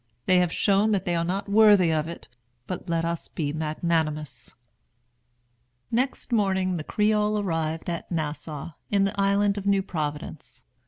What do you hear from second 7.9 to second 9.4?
Nassau, in the